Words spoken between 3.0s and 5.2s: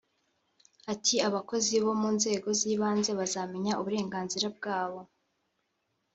bazamenya uburenganzira bwabo